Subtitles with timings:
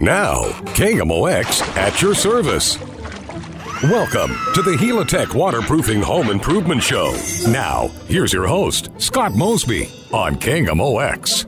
[0.00, 0.44] Now,
[0.76, 2.78] KMOX at your service.
[3.82, 7.18] Welcome to the Helitech Waterproofing Home Improvement Show.
[7.48, 11.47] Now, here's your host, Scott Mosby on KMOX.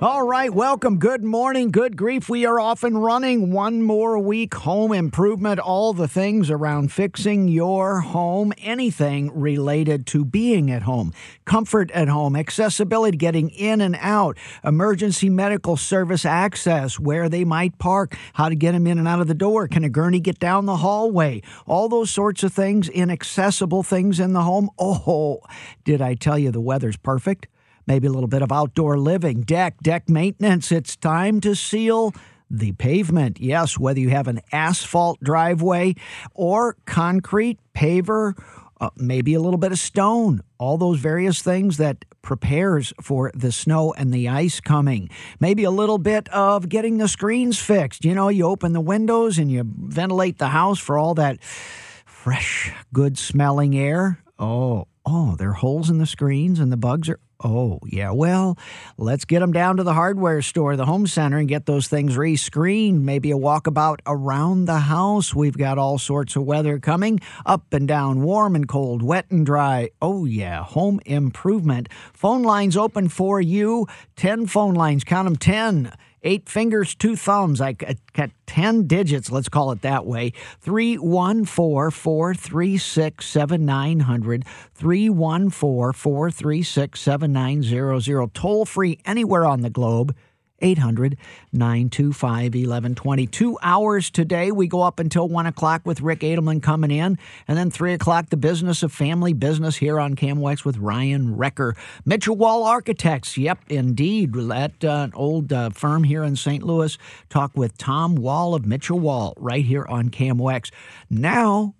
[0.00, 0.98] All right, welcome.
[1.00, 1.72] Good morning.
[1.72, 2.28] Good grief.
[2.28, 3.50] We are off and running.
[3.50, 4.54] One more week.
[4.54, 11.12] Home improvement, all the things around fixing your home, anything related to being at home,
[11.46, 17.76] comfort at home, accessibility, getting in and out, emergency medical service access, where they might
[17.80, 19.66] park, how to get them in and out of the door.
[19.66, 21.42] Can a gurney get down the hallway?
[21.66, 24.70] All those sorts of things, inaccessible things in the home.
[24.78, 25.40] Oh,
[25.82, 27.48] did I tell you the weather's perfect?
[27.88, 30.70] Maybe a little bit of outdoor living, deck, deck maintenance.
[30.70, 32.14] It's time to seal
[32.50, 33.40] the pavement.
[33.40, 35.94] Yes, whether you have an asphalt driveway
[36.34, 38.38] or concrete paver,
[38.78, 43.50] uh, maybe a little bit of stone, all those various things that prepares for the
[43.50, 45.08] snow and the ice coming.
[45.40, 48.04] Maybe a little bit of getting the screens fixed.
[48.04, 52.70] You know, you open the windows and you ventilate the house for all that fresh,
[52.92, 54.22] good smelling air.
[54.38, 58.10] Oh, oh, there are holes in the screens and the bugs are Oh, yeah.
[58.10, 58.58] Well,
[58.96, 62.16] let's get them down to the hardware store, the home center, and get those things
[62.16, 63.02] rescreened.
[63.02, 65.32] Maybe a walkabout around the house.
[65.34, 69.46] We've got all sorts of weather coming up and down, warm and cold, wet and
[69.46, 69.90] dry.
[70.02, 70.64] Oh, yeah.
[70.64, 71.88] Home improvement.
[72.12, 73.86] Phone lines open for you.
[74.16, 75.04] 10 phone lines.
[75.04, 77.60] Count them 10 eight fingers, two thumbs.
[77.60, 80.32] I got 10 digits, let's call it that way.
[80.60, 81.44] 314
[81.90, 84.44] 436 7900.
[84.74, 85.50] 314
[85.92, 88.34] 436 7900.
[88.34, 90.14] Toll free anywhere on the globe.
[90.60, 91.16] 800
[91.52, 93.26] 925 1120.
[93.26, 94.50] Two hours today.
[94.50, 97.18] We go up until 1 o'clock with Ric Edelman coming in.
[97.46, 101.76] And then 3 o'clock, the business of family business here on KMOX with Ryan Recker.
[102.04, 103.36] Mitchell Wall Architects.
[103.36, 104.36] Yep, indeed.
[104.36, 106.62] At uh, an old uh, firm here in St.
[106.62, 106.98] Louis.
[107.28, 110.70] Talk with Tom Wall of Mitchell Wall right here on KMOX.
[111.10, 111.74] Now,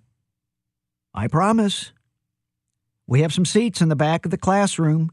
[1.13, 1.91] I promise,
[3.07, 5.11] we have some seats in the back of the classroom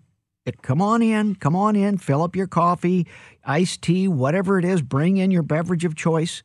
[0.63, 3.07] come on in, come on in, fill up your coffee,
[3.45, 6.43] iced tea, whatever it is, bring in your beverage of choice.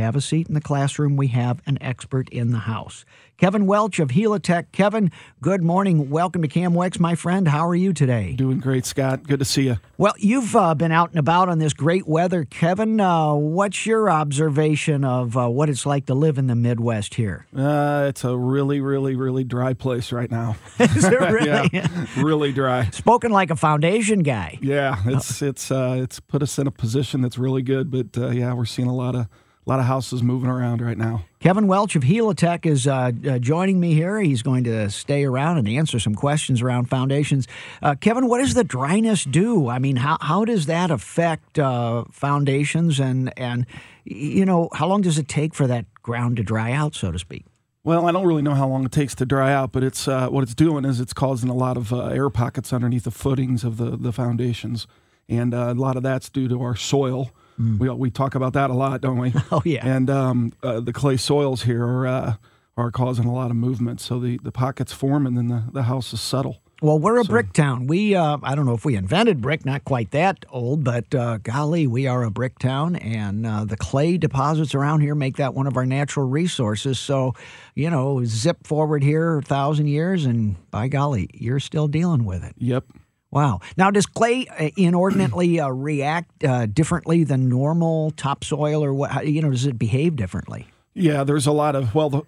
[0.00, 1.16] Have a seat in the classroom.
[1.16, 3.04] We have an expert in the house.
[3.36, 4.66] Kevin Welch of Helitech.
[4.72, 6.10] Kevin, good morning.
[6.10, 7.48] Welcome to KMOX, my friend.
[7.48, 8.32] How are you today?
[8.32, 9.22] Doing great, Scott.
[9.26, 9.78] Good to see you.
[9.98, 12.44] Well, you've uh, been out and about on this great weather.
[12.44, 17.14] Kevin, uh, what's your observation of uh, what it's like to live in the Midwest
[17.14, 17.46] here?
[17.56, 20.56] Uh, it's a really, really, really dry place right now.
[20.78, 21.70] Is it really?
[21.72, 22.90] yeah, really dry.
[22.90, 24.58] Spoken like a foundation guy.
[24.60, 27.90] Yeah, it's it's uh, it's put us in a position that's really good.
[27.90, 29.28] But uh, yeah, we're seeing a lot of
[29.70, 31.24] lot of houses moving around right now.
[31.38, 34.20] Kevin Welch of Helitech is uh, uh, joining me here.
[34.20, 37.46] He's going to stay around and answer some questions around foundations.
[37.80, 39.68] Uh, Kevin, what does the dryness do?
[39.68, 43.64] I mean, how, how does that affect uh, foundations and, and,
[44.04, 47.18] you know, how long does it take for that ground to dry out, so to
[47.18, 47.44] speak?
[47.84, 50.28] Well, I don't really know how long it takes to dry out, but it's uh,
[50.30, 53.62] what it's doing is it's causing a lot of uh, air pockets underneath the footings
[53.62, 54.88] of the, the foundations.
[55.28, 57.78] And a lot of that's due to our soil Mm.
[57.78, 59.34] We we talk about that a lot, don't we?
[59.52, 59.86] Oh yeah.
[59.86, 62.34] And um, uh, the clay soils here are uh,
[62.76, 65.82] are causing a lot of movement, so the, the pockets form, and then the, the
[65.84, 66.60] house is settle.
[66.82, 67.30] Well, we're a so.
[67.30, 67.86] brick town.
[67.86, 71.38] We, uh, I don't know if we invented brick, not quite that old, but uh,
[71.38, 75.52] golly, we are a brick town, and uh, the clay deposits around here make that
[75.52, 76.98] one of our natural resources.
[76.98, 77.34] So,
[77.74, 82.42] you know, zip forward here a thousand years, and by golly, you're still dealing with
[82.42, 82.54] it.
[82.56, 82.84] Yep.
[83.30, 83.60] Wow.
[83.76, 89.26] Now, does clay uh, inordinately uh, react uh, differently than normal topsoil, or what?
[89.26, 90.66] You know, does it behave differently?
[90.94, 92.22] Yeah, there's a lot of well, the,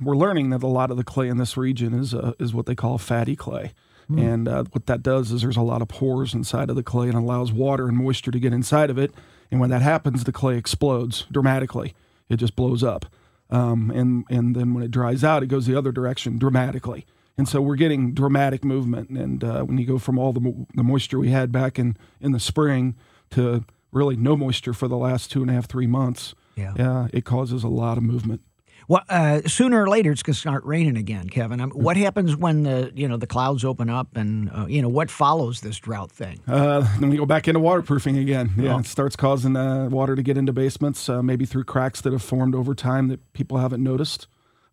[0.00, 2.66] we're learning that a lot of the clay in this region is uh, is what
[2.66, 3.72] they call fatty clay,
[4.10, 4.20] mm.
[4.20, 7.06] and uh, what that does is there's a lot of pores inside of the clay
[7.06, 9.14] and allows water and moisture to get inside of it,
[9.52, 11.94] and when that happens, the clay explodes dramatically.
[12.28, 13.06] It just blows up,
[13.50, 17.06] um, and and then when it dries out, it goes the other direction dramatically.
[17.38, 19.10] And so we're getting dramatic movement.
[19.10, 21.96] And uh, when you go from all the, mo- the moisture we had back in,
[22.20, 22.94] in the spring
[23.30, 26.74] to really no moisture for the last two and a half, three months, yeah.
[26.78, 28.42] Uh, it causes a lot of movement.
[28.88, 31.60] Well, uh, sooner or later it's going to start raining again, Kevin.
[31.60, 34.82] I mean, what happens when the you know the clouds open up, and uh, you
[34.82, 36.40] know what follows this drought thing?
[36.48, 38.50] Uh, then we go back into waterproofing again.
[38.56, 38.78] Yeah, oh.
[38.80, 42.22] it starts causing uh, water to get into basements, uh, maybe through cracks that have
[42.22, 44.26] formed over time that people haven't noticed,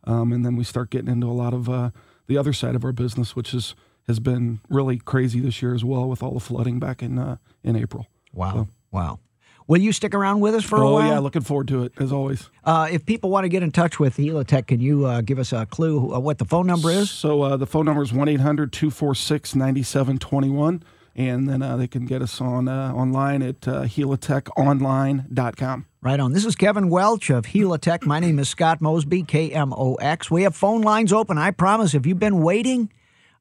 [0.05, 1.91] um, and then we start getting into a lot of uh,
[2.29, 3.75] the other side of our business, which is
[4.07, 7.35] has been really crazy this year as well with all the flooding back in uh,
[7.63, 8.07] in April.
[8.31, 8.67] Wow, so.
[8.91, 9.19] wow.
[9.67, 11.09] Will you stick around with us for oh, a while?
[11.09, 12.49] Oh yeah, looking forward to it as always.
[12.63, 15.51] Uh, if people want to get in touch with Helitech, can you uh, give us
[15.51, 17.11] a clue uh, what the phone number is?
[17.11, 20.83] So uh, the phone number is 1 800 246 9721.
[21.15, 25.85] And then uh, they can get us on uh, online at uh, helitechonline.com.
[26.01, 26.31] Right on.
[26.31, 28.05] This is Kevin Welch of Helitech.
[28.05, 30.31] My name is Scott Mosby, KMOX.
[30.31, 31.37] We have phone lines open.
[31.37, 32.89] I promise if you've been waiting,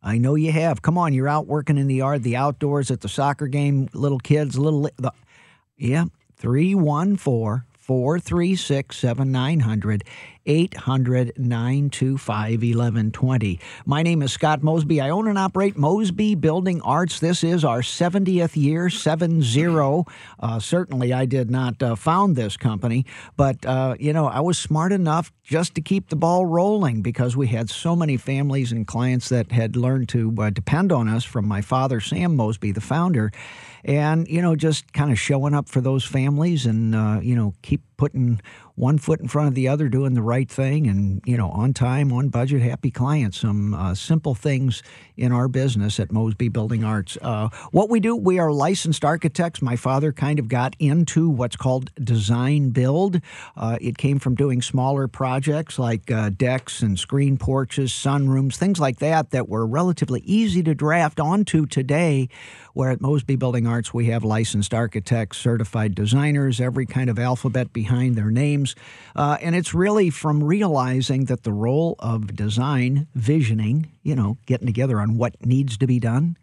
[0.03, 0.83] I know you have.
[0.83, 4.19] Come on, you're out working in the yard, the outdoors, at the soccer game, little
[4.19, 4.91] kids, little.
[4.97, 5.13] The,
[5.77, 6.07] yeah,
[6.37, 10.05] 314 436 7900.
[10.49, 13.61] 800 925 1120.
[13.85, 15.01] My name is Scott Mosby.
[15.01, 17.21] I own and operate Mosby Building Arts.
[17.21, 20.07] This is our 70th year, 7 0.
[20.41, 23.05] Uh, certainly, I did not uh, found this company,
[23.37, 27.37] but, uh, you know, I was smart enough just to keep the ball rolling because
[27.37, 31.25] we had so many families and clients that had learned to uh, depend on us
[31.25, 33.31] from my father, Sam Mosby, the founder
[33.85, 37.55] and you know just kind of showing up for those families and uh, you know
[37.63, 38.41] keep putting
[38.79, 41.75] one foot in front of the other, doing the right thing, and you know, on
[41.75, 43.39] time, on budget, happy clients.
[43.39, 44.83] Some uh, simple things
[45.17, 47.19] in our business at Mosby Building Arts.
[47.21, 49.61] Uh, what we do, we are licensed architects.
[49.61, 53.21] My father kind of got into what's called design build.
[53.57, 58.79] Uh, it came from doing smaller projects like uh, decks and screen porches, sunrooms, things
[58.79, 62.29] like that, that were relatively easy to draft onto today.
[62.79, 67.73] Where at Mosby Building Arts, we have licensed architects, certified designers, every kind of alphabet
[67.73, 68.77] behind their names.
[69.17, 74.69] Uh, and it's really from realizing that the role of design, visioning, you know, getting
[74.69, 76.37] together on what needs to be done,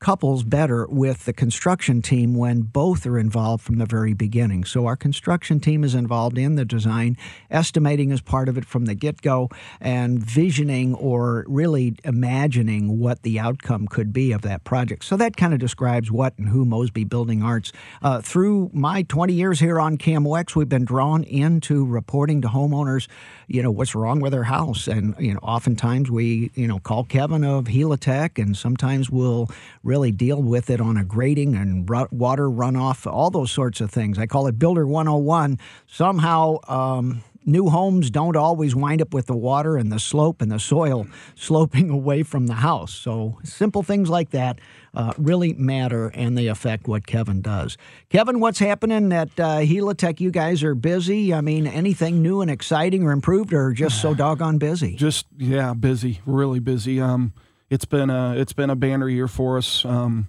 [0.00, 4.64] couples better with the construction team when both are involved from the very beginning.
[4.64, 7.16] So our construction team is involved in the design,
[7.50, 9.50] estimating is part of it from the get go,
[9.80, 15.04] and visioning or really imagining what the outcome could be of that project.
[15.04, 17.72] So that kind of describes what and who Mosby Building Arts.
[18.02, 23.08] Uh, through my 20 years here on KMOX, we've been drawn into reporting to homeowners,
[23.48, 24.86] you know, what's wrong with their house.
[24.86, 29.50] And, you know, oftentimes we, you know, call Kevin of Helitech, and sometimes we'll
[29.82, 34.18] really deal with it on a grading and water runoff, all those sorts of things.
[34.18, 35.58] I call it Builder 101.
[35.86, 40.52] Somehow, um, new homes don't always wind up with the water and the slope and
[40.52, 42.94] the soil sloping away from the house.
[42.94, 44.60] So simple things like that
[44.94, 47.76] uh, really matter and they affect what Kevin does.
[48.10, 50.20] Kevin, what's happening at uh, Helitech?
[50.20, 51.32] You guys are busy.
[51.32, 54.96] I mean, anything new and exciting or improved, or just so doggone busy?
[54.96, 57.00] Just yeah, busy, really busy.
[57.00, 57.32] Um,
[57.70, 60.28] it's been a it's been a banner year for us, um,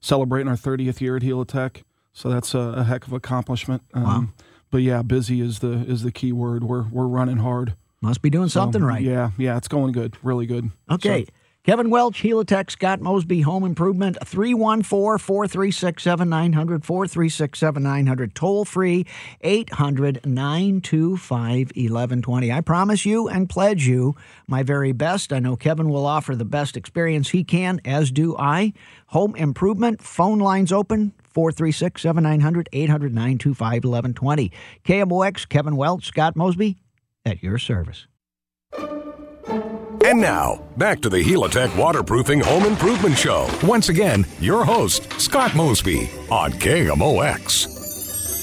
[0.00, 1.82] celebrating our 30th year at Helitech.
[2.12, 3.82] So that's a, a heck of accomplishment.
[3.92, 4.44] Um, wow.
[4.74, 6.64] But yeah, busy is the is the key word.
[6.64, 7.76] We're we're running hard.
[8.00, 9.02] Must be doing so, something right.
[9.02, 10.72] Yeah, yeah, it's going good, really good.
[10.90, 11.26] Okay.
[11.26, 11.30] So,
[11.62, 19.06] Kevin Welch, Helitech, Scott Mosby, Home Improvement, 314 436 7900, 436 7900, toll free,
[19.42, 22.50] 800 925 1120.
[22.50, 24.16] I promise you and pledge you
[24.48, 25.32] my very best.
[25.32, 28.72] I know Kevin will offer the best experience he can, as do I.
[29.10, 34.52] Home Improvement, phone lines open, 436 7900, 800 925 1120.
[34.84, 36.78] KMOX, Kevin Welch, Scott Mosby,
[37.24, 38.06] at your service.
[40.04, 43.48] And now, back to the Helitech Waterproofing Home Improvement Show.
[43.62, 47.74] Once again, your host, Scott Mosby on KMOX.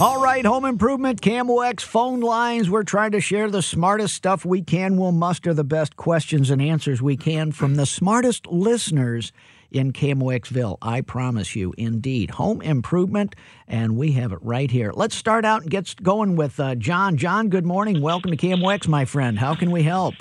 [0.02, 2.68] All right, home improvement, KMOX phone lines.
[2.72, 4.98] We're trying to share the smartest stuff we can.
[4.98, 9.32] We'll muster the best questions and answers we can from the smartest listeners
[9.72, 10.78] in KMOXville.
[10.82, 12.32] I promise you, indeed.
[12.32, 13.36] Home improvement,
[13.68, 14.92] and we have it right here.
[14.94, 17.18] Let's start out and get going with uh, John.
[17.18, 18.02] John, good morning.
[18.02, 19.40] Welcome to KMOX, my friend.
[19.40, 20.16] How can we help?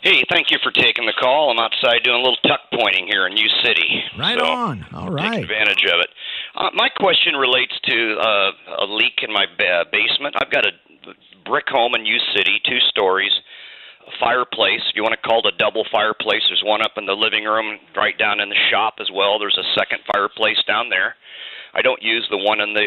[0.00, 1.50] Hey, thank you for taking the call.
[1.50, 4.04] I'm outside doing a little tuck pointing here in U City.
[4.16, 4.86] Right so on.
[4.92, 5.32] All right.
[5.32, 6.08] Take advantage of it.
[6.54, 10.36] Uh, my question relates to uh, a leak in my ba- basement.
[10.40, 10.70] I've got a
[11.44, 13.32] brick home in U City, two stories,
[14.20, 14.80] fireplace.
[14.88, 17.44] If you want to call it a double fireplace, there's one up in the living
[17.44, 19.38] room, right down in the shop as well.
[19.38, 21.14] There's a second fireplace down there.
[21.74, 22.86] I don't use the one in the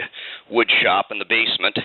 [0.49, 1.77] wood shop in the basement,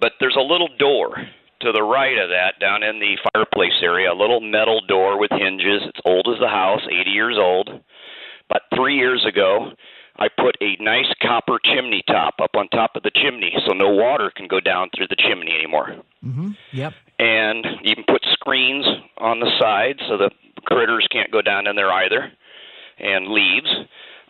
[0.00, 1.16] but there's a little door
[1.60, 5.30] to the right of that, down in the fireplace area, a little metal door with
[5.30, 5.82] hinges.
[5.88, 7.70] It's old as the house, 80 years old.
[8.50, 9.72] About three years ago,
[10.18, 13.90] I put a nice copper chimney top up on top of the chimney so no
[13.90, 15.96] water can go down through the chimney anymore.
[16.24, 16.50] Mm-hmm.
[16.72, 16.92] Yep.
[17.18, 18.84] And even put screens
[19.18, 20.30] on the side so the
[20.64, 22.30] critters can't go down in there either,
[22.98, 23.72] and leaves.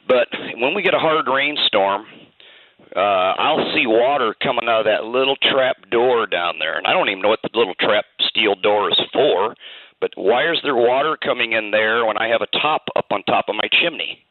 [0.06, 0.28] But
[0.58, 2.06] when we get a hard rainstorm,
[2.94, 6.92] uh, I'll see water coming out of that little trap door down there, and I
[6.92, 9.56] don't even know what the little trap steel door is for.
[10.00, 13.22] But why is there water coming in there when I have a top up on
[13.24, 14.25] top of my chimney?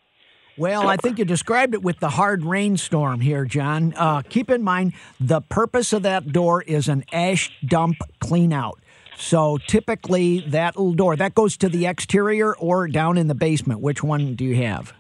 [0.58, 3.94] Well, I think you described it with the hard rainstorm here, John.
[3.96, 8.80] Uh, keep in mind the purpose of that door is an ash dump clean out.
[9.18, 13.82] So typically, that little door that goes to the exterior or down in the basement.
[13.82, 14.94] Which one do you have?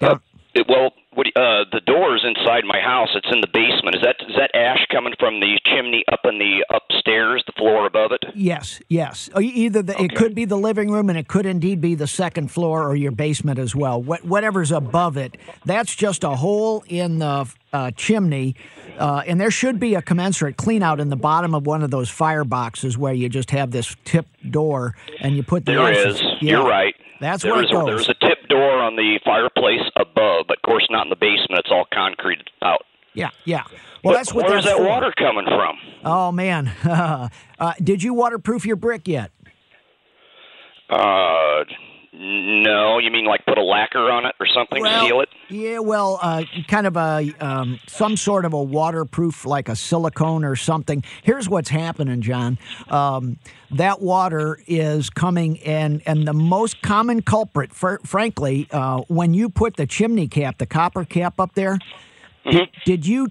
[0.00, 0.22] Count.
[0.54, 3.08] It, well, what, uh, the doors inside my house.
[3.14, 3.96] It's in the basement.
[3.96, 7.86] Is that is that ash coming from the chimney up in the upstairs, the floor
[7.86, 8.24] above it?
[8.34, 9.30] Yes, yes.
[9.34, 12.06] Uh, Either the, it could be the living room, and it could indeed be the
[12.06, 14.02] second floor or your basement as well.
[14.02, 18.54] What, whatever's above it, that's just a hole in the uh, chimney,
[18.98, 21.90] uh, and there should be a commensurate clean out in the bottom of one of
[21.90, 25.72] those fire boxes where you just have this tip door and you put the.
[25.72, 26.22] There ashes- is.
[26.40, 26.50] Yeah.
[26.52, 26.94] You're right.
[27.20, 28.10] That's There where is it goes.
[28.48, 31.58] Door on the fireplace above, but of course not in the basement.
[31.60, 32.82] It's all concrete out.
[33.14, 33.62] Yeah, yeah.
[34.02, 34.86] Well, But that's what where's that for.
[34.86, 35.76] water coming from?
[36.04, 37.28] Oh man, uh,
[37.82, 39.30] did you waterproof your brick yet?
[40.90, 41.64] Uh,
[42.16, 42.98] no.
[42.98, 45.28] You mean like put a lacquer on it or something to seal it?
[45.48, 50.44] Yeah, well, uh, kind of a um, some sort of a waterproof, like a silicone
[50.44, 51.02] or something.
[51.22, 52.58] Here's what's happening, John.
[52.88, 53.38] Um,
[53.72, 59.48] that water is coming in, and the most common culprit, fr- frankly, uh, when you
[59.48, 61.78] put the chimney cap, the copper cap up there,
[62.48, 63.30] did, did you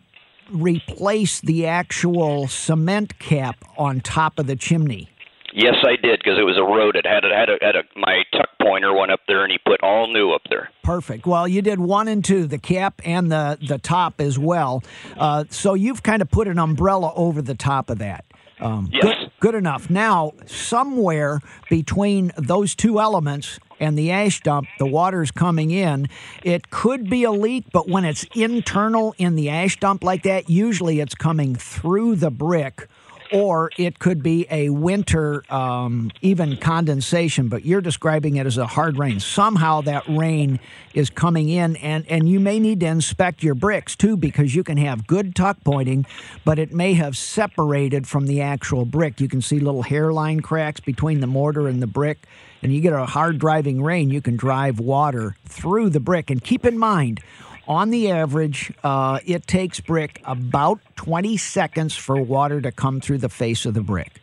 [0.51, 5.09] replace the actual cement cap on top of the chimney?
[5.55, 7.05] Yes, I did because it was eroded.
[7.05, 9.81] Had it had a, had a my tuck pointer went up there and he put
[9.83, 10.69] all new up there.
[10.83, 11.27] Perfect.
[11.27, 14.83] Well, you did one and two, the cap and the the top as well.
[15.15, 18.25] Uh, so you've kind of put an umbrella over the top of that.
[18.59, 19.03] Um, Yes.
[19.03, 19.89] Good, good enough.
[19.89, 26.07] Now, somewhere between those two elements and the ash dump, the water's coming in.
[26.43, 30.49] It could be a leak, but when it's internal in the ash dump like that,
[30.49, 32.87] usually it's coming through the brick
[33.33, 38.67] or it could be a winter, um, even condensation, but you're describing it as a
[38.67, 39.19] hard rain.
[39.19, 40.59] Somehow that rain
[40.93, 44.63] is coming in, and, and you may need to inspect your bricks too because you
[44.63, 46.05] can have good tuck pointing,
[46.45, 49.19] but it may have separated from the actual brick.
[49.19, 52.19] You can see little hairline cracks between the mortar and the brick,
[52.61, 56.29] and you get a hard driving rain, you can drive water through the brick.
[56.29, 57.19] And keep in mind,
[57.67, 63.19] on the average, uh, it takes brick about 20 seconds for water to come through
[63.19, 64.19] the face of the brick.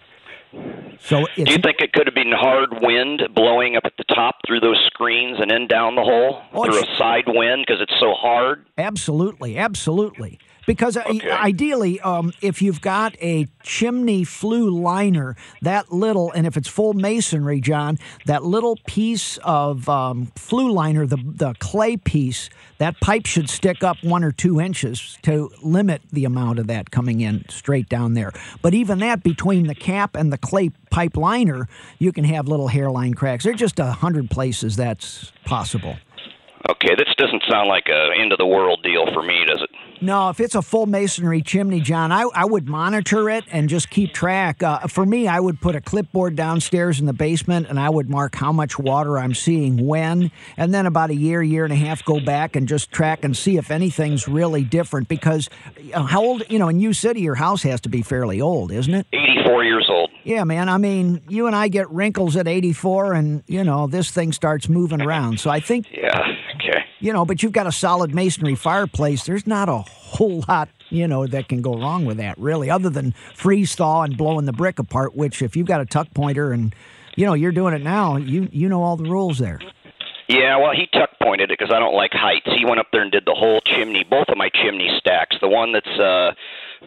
[1.00, 4.36] So Do you think it could have been hard wind blowing up at the top
[4.46, 7.94] through those screens and then down the hole Oh, through a side wind because it's
[8.00, 8.66] so hard?
[8.76, 10.38] Absolutely, absolutely.
[10.70, 11.28] Because uh, Okay.
[11.28, 16.92] ideally, um, if you've got a chimney flue liner, that little, and if it's full
[16.92, 23.26] masonry, John, that little piece of um, flue liner, the the clay piece, that pipe
[23.26, 27.44] should stick up one or two inches to limit the amount of that coming in
[27.48, 28.30] straight down there.
[28.62, 31.66] But even that, between the cap and the clay pipe liner,
[31.98, 33.42] you can have little hairline cracks.
[33.42, 35.96] There's just a hundred places that's possible.
[36.68, 39.70] Okay, this doesn't sound like a end of the world deal for me, does it?
[40.02, 43.90] No, if it's a full masonry chimney, John, I, I would monitor it and just
[43.90, 44.62] keep track.
[44.62, 48.08] Uh, for me, I would put a clipboard downstairs in the basement and I would
[48.08, 50.30] mark how much water I'm seeing when.
[50.56, 53.36] And then about a year, year and a half, go back and just track and
[53.36, 55.08] see if anything's really different.
[55.08, 55.50] Because
[55.92, 58.72] uh, how old, you know, in U City, your house has to be fairly old,
[58.72, 59.06] isn't it?
[59.12, 60.10] 84 years old.
[60.24, 60.68] Yeah, man.
[60.70, 64.68] I mean, you and I get wrinkles at 84 and, you know, this thing starts
[64.68, 65.40] moving around.
[65.40, 66.20] So I think Yeah.
[67.00, 69.24] You know, but you've got a solid masonry fireplace.
[69.24, 72.90] There's not a whole lot, you know, that can go wrong with that, really, other
[72.90, 75.16] than freeze thaw and blowing the brick apart.
[75.16, 76.74] Which, if you've got a tuck pointer and
[77.16, 79.60] you know you're doing it now, you you know all the rules there.
[80.28, 82.46] Yeah, well, he tuck pointed it because I don't like heights.
[82.56, 85.36] He went up there and did the whole chimney, both of my chimney stacks.
[85.40, 86.34] The one that's uh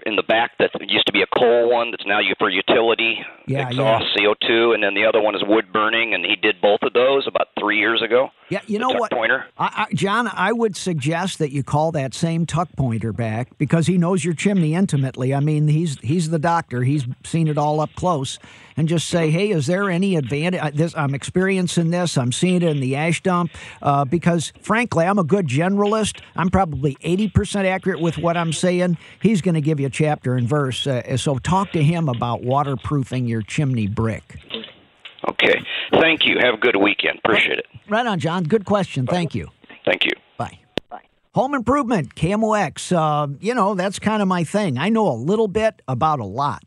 [0.06, 3.68] in the back that used to be a coal one that's now for utility Yeah,
[3.68, 6.94] exhaust CO2, and then the other one is wood burning, and he did both of
[6.94, 8.30] those about three years ago.
[8.50, 9.46] Yeah, you know what, pointer.
[9.58, 13.88] I, I, John, I would suggest that you call that same tuck pointer back because
[13.88, 15.34] he knows your chimney intimately.
[15.34, 16.84] I mean, he's he's the doctor.
[16.84, 18.40] He's seen it all up close,
[18.78, 20.62] and just say, hey, is there any advantage?
[20.62, 22.18] I- This I'm experiencing this.
[22.18, 23.52] I'm seeing it in the ash dump
[23.82, 26.22] uh, because, frankly, I'm a good generalist.
[26.36, 28.98] I'm probably 80 percent accurate with what I'm saying.
[29.22, 30.86] He's going to give you a chapter and verse.
[30.88, 34.38] Uh, so talk to him about waterproofing your chimney brick.
[35.30, 35.62] Okay.
[36.00, 36.38] Thank you.
[36.40, 37.20] Have a good weekend.
[37.24, 37.66] Appreciate it.
[37.90, 38.44] Right on, John.
[38.44, 39.08] Good question.
[39.08, 39.48] Thank you.
[39.86, 40.12] Thank you.
[40.38, 40.60] Bye.
[40.90, 41.02] Bye.
[41.34, 42.92] Home improvement, KMOX.
[42.96, 44.78] Uh, you know, that's kind of my thing.
[44.78, 46.64] I know a little bit about a lot.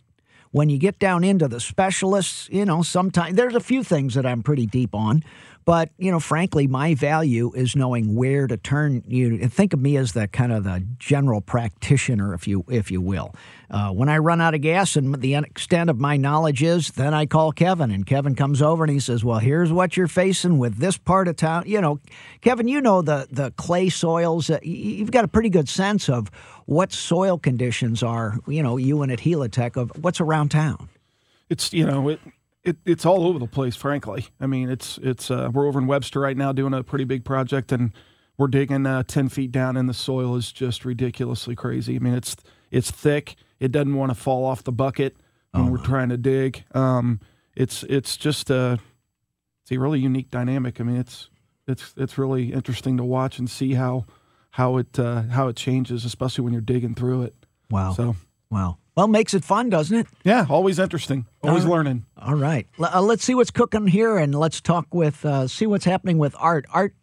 [0.57, 4.25] When you get down into the specialists, you know, sometimes there's a few things that
[4.25, 5.23] I'm pretty deep on.
[5.67, 9.49] But, you know, frankly, my value is knowing where to turn you.
[9.49, 13.35] Think of me as the kind of the general practitioner, if you if you will.
[13.69, 17.13] Uh, when I run out of gas and the extent of my knowledge is, then
[17.13, 20.57] I call Kevin, and Kevin comes over and he says, "Well, here's what you're facing
[20.59, 21.99] with this part of town." You know,
[22.43, 24.49] Kevin, you know the the clay soils.
[24.49, 26.31] Uh, you've got a pretty good sense of
[26.67, 28.39] what soil conditions are.
[28.47, 30.89] You know, you and at Helitech of what's around town.
[31.49, 32.21] It's you know it,
[32.65, 33.77] it it's all over the place.
[33.77, 37.05] Frankly, I mean it's it's uh, we're over in Webster right now doing a pretty
[37.05, 37.93] big project, and
[38.37, 41.97] we're digging uh, ten feet down in the soil is just ridiculously crazy.
[41.97, 42.37] I mean, it's
[42.71, 43.37] it's thick.
[43.61, 45.17] It doesn't want to fall off the bucket
[45.53, 46.65] when Oh, we're trying to dig.
[46.75, 47.21] Um,
[47.55, 48.79] it's it's just a
[49.63, 50.81] it's a really unique dynamic.
[50.81, 51.31] I mean, it's
[51.67, 54.05] it's it's really interesting to watch and see how
[54.57, 57.35] how it uh, how it changes, especially when you're digging through it.
[57.71, 57.93] Wow.
[57.93, 58.17] So
[58.51, 58.79] Wow.
[58.97, 60.07] Well, makes it fun, doesn't it?
[60.25, 62.07] yeah, always interesting, always Uh, learning.
[62.17, 62.67] All right.
[62.79, 66.17] L- uh, let's see what's cooking here and let's talk with, uh, see what's happening
[66.17, 66.65] with Art.
[66.73, 66.95] Art,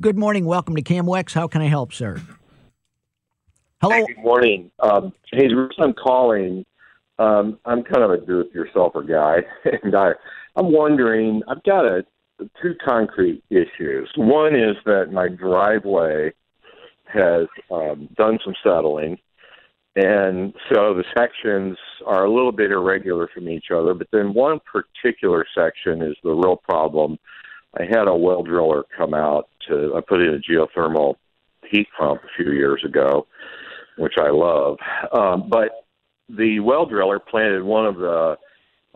[0.00, 0.44] good morning.
[0.44, 1.34] Welcome to KMOX.
[1.34, 2.20] How can I help, sir?
[3.80, 3.94] Hello.
[3.94, 4.72] Hey, good morning.
[4.80, 6.64] Um, hey, I'm calling,
[7.20, 9.46] um, I'm kind of a do-it-yourselfer guy,
[9.84, 10.14] and I,
[10.56, 11.42] I'm wondering.
[11.46, 12.04] I've got a
[12.60, 14.10] two concrete issues.
[14.16, 16.32] One is that my driveway
[17.12, 19.18] has um, done some settling,
[19.96, 23.94] and so the sections are a little bit irregular from each other.
[23.94, 27.18] But then one particular section is the real problem.
[27.78, 29.94] I had a well driller come out to.
[29.96, 31.16] I put in a geothermal
[31.70, 33.26] heat pump a few years ago
[33.98, 34.78] which I love.
[35.12, 35.84] Um, but
[36.28, 38.36] the well driller planted one of the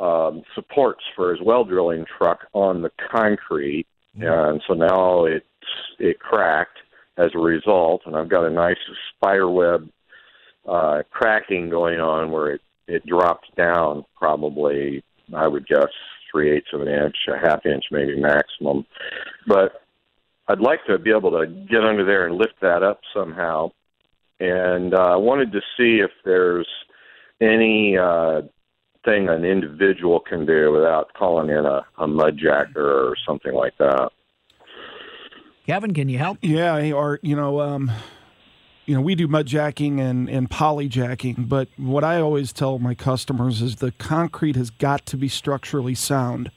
[0.02, 5.44] um, supports for his well drilling truck on the concrete, and so now it's
[5.98, 6.78] it cracked
[7.18, 8.76] as a result, and I've got a nice
[9.14, 9.88] spider web
[10.66, 15.04] uh, cracking going on where it it dropped down probably
[15.34, 15.88] I would guess
[16.30, 18.86] three eighths of an inch, a half inch maybe maximum,
[19.46, 19.82] but
[20.48, 23.70] I'd like to be able to get under there and lift that up somehow
[24.42, 26.66] and uh, I wanted to see if there's
[27.40, 28.42] any uh,
[29.04, 33.78] thing an individual can do without calling in a, a mud jacker or something like
[33.78, 34.10] that.
[35.66, 36.38] Kevin, can you help?
[36.42, 37.90] Yeah, hey, Art, you know, um,
[38.84, 42.78] you know, we do mud jacking and, and poly jacking, but what I always tell
[42.78, 46.50] my customers is the concrete has got to be structurally sound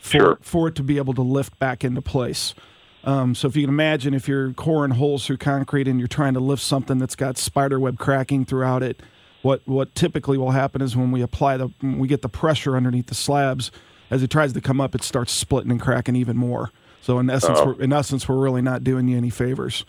[0.00, 0.38] for, Sure.
[0.42, 2.54] for it to be able to lift back into place.
[3.02, 6.34] Um, so if you can imagine if you're coring holes through concrete and you're trying
[6.34, 9.02] to lift something that's got spider web cracking throughout it,
[9.42, 12.76] what what typically will happen is when we apply the when we get the pressure
[12.76, 13.70] underneath the slabs,
[14.10, 16.70] as it tries to come up, it starts splitting and cracking even more.
[17.04, 17.66] So in essence, Oh.
[17.76, 19.84] we're, in essence, we're really not doing you any favors.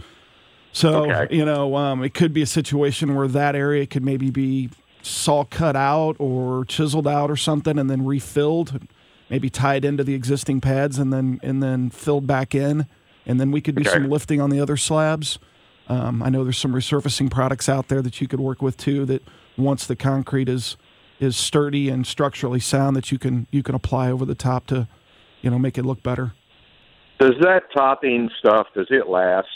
[0.74, 1.34] So Okay.
[1.34, 4.70] you know, um, it could be a situation where that area could maybe be
[5.02, 8.82] saw cut out or chiseled out or something, and then refilled,
[9.30, 12.86] maybe tied into the existing pads, and then and then filled back in,
[13.26, 13.92] and then we could do Okay.
[13.92, 15.40] some lifting on the other slabs.
[15.88, 19.06] Um, I know there's some resurfacing products out there that you could work with too.
[19.06, 19.24] That
[19.58, 20.76] once the concrete is
[21.22, 24.90] is sturdy and structurally sound, that you can you can apply over the top to,
[25.42, 26.34] you know, make it look better.
[27.20, 29.48] Does that topping stuff does it last?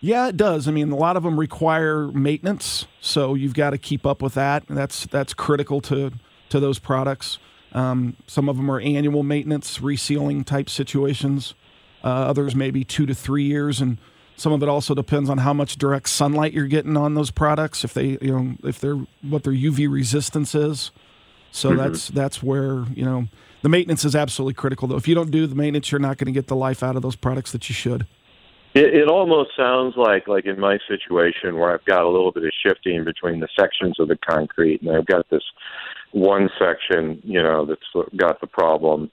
[0.00, 0.68] Yeah, it does.
[0.68, 4.34] I mean, a lot of them require maintenance, so you've got to keep up with
[4.34, 4.64] that.
[4.68, 6.12] That's that's critical to
[6.50, 7.38] to those products.
[7.72, 11.54] Um, some of them are annual maintenance, resealing type situations.
[12.04, 13.98] Uh, others maybe two to three years, and
[14.36, 17.82] some of it also depends on how much direct sunlight you're getting on those products.
[17.82, 20.90] If they, you know, if they're what their UV resistance is.
[21.50, 23.28] So that's that's where you know
[23.64, 24.86] the maintenance is absolutely critical.
[24.86, 26.96] Though, if you don't do the maintenance, you're not going to get the life out
[26.96, 28.06] of those products that you should.
[28.74, 32.44] It, it almost sounds like like in my situation where I've got a little bit
[32.44, 35.42] of shifting between the sections of the concrete, and I've got this
[36.12, 39.10] one section, you know, that's got the problem.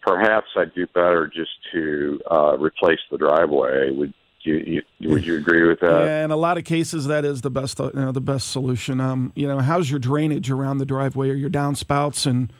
[0.00, 3.90] Perhaps I'd do better just to uh, replace the driveway.
[3.90, 6.06] Would you, you would you agree with that?
[6.06, 8.50] yeah, in a lot of cases, that is the best, uh, you know, the best
[8.50, 8.98] solution.
[8.98, 11.28] Um, you know, how's your drainage around the driveway?
[11.28, 12.50] or your downspouts and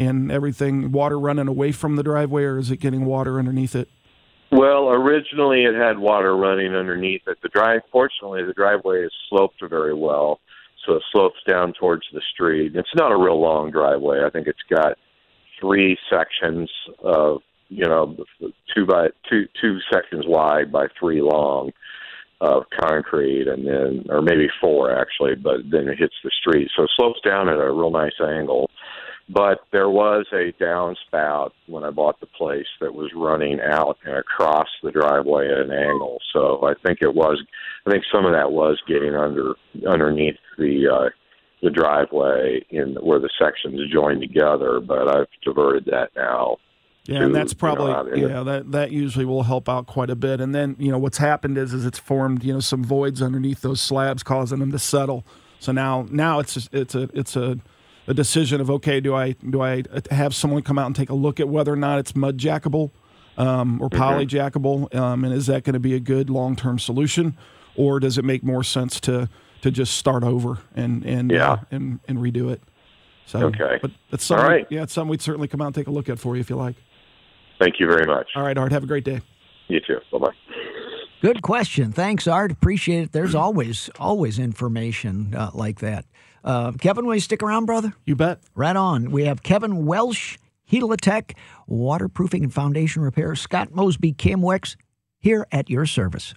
[0.00, 3.88] and everything water running away from the driveway, or is it getting water underneath it?
[4.50, 7.38] Well, originally it had water running underneath it.
[7.42, 10.40] The drive, fortunately, the driveway is sloped very well,
[10.84, 12.74] so it slopes down towards the street.
[12.74, 14.24] It's not a real long driveway.
[14.24, 14.96] I think it's got
[15.60, 16.70] three sections
[17.04, 18.16] of, you know,
[18.74, 21.72] two by two two sections wide by three long
[22.40, 26.84] of concrete, and then or maybe four actually, but then it hits the street, so
[26.84, 28.68] it slopes down at a real nice angle
[29.32, 34.16] but there was a downspout when I bought the place that was running out and
[34.16, 36.18] across the driveway at an angle.
[36.32, 37.40] So I think it was,
[37.86, 39.54] I think some of that was getting under
[39.88, 41.10] underneath the uh,
[41.62, 44.80] the driveway in where the sections join together.
[44.80, 46.56] But I've diverted that now.
[47.04, 49.86] Yeah, and that's you know, probably in the- yeah that that usually will help out
[49.86, 50.40] quite a bit.
[50.40, 53.60] And then you know what's happened is is it's formed you know some voids underneath
[53.60, 55.24] those slabs, causing them to settle.
[55.60, 57.58] So now now it's just, it's a it's a
[58.06, 61.14] a decision of okay, do I do I have someone come out and take a
[61.14, 62.90] look at whether or not it's mud jackable
[63.38, 66.78] um, or poly jackable, um, and is that going to be a good long term
[66.78, 67.36] solution,
[67.76, 69.28] or does it make more sense to
[69.62, 71.52] to just start over and and Yeah.
[71.52, 72.60] uh, and and redo it?
[73.26, 73.78] So Okay.
[73.80, 74.44] but that's something.
[74.44, 74.66] All right.
[74.70, 76.50] Yeah, it's something we'd certainly come out and take a look at for you if
[76.50, 76.74] you like.
[77.60, 78.26] Thank you very much.
[78.34, 78.72] All right, Art.
[78.72, 79.20] Have a great day.
[79.68, 79.98] You too.
[80.10, 80.34] Bye bye.
[81.22, 81.92] Good question.
[81.92, 82.50] Thanks, Art.
[82.50, 83.12] Appreciate it.
[83.12, 86.06] There's always always information uh, like that.
[86.44, 87.92] Uh, Kevin, will you stick around, brother?
[88.04, 88.40] You bet.
[88.54, 89.10] Right on.
[89.10, 90.38] We have Kevin Welch,
[90.70, 93.34] Helitech, waterproofing and foundation repair.
[93.34, 94.76] Scott Mosby, KMOX,
[95.18, 96.34] here at your service.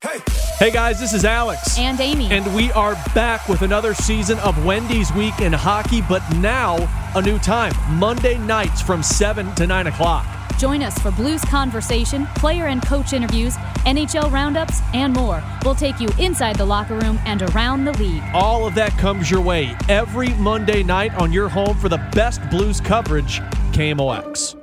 [0.00, 0.18] Hey
[0.60, 1.78] guys, this is Alex.
[1.78, 2.30] And Amy.
[2.30, 6.76] And we are back with another season of Wendy's Week in hockey, but now
[7.14, 10.26] a new time Monday nights from 7 to 9 o'clock.
[10.58, 15.42] Join us for Blues Conversation, player and coach interviews, NHL roundups, and more.
[15.64, 18.22] We'll take you inside the locker room and around the league.
[18.32, 22.48] All of that comes your way every Monday night on your home for the best
[22.48, 23.40] Blues coverage,
[23.72, 24.56] KMOX.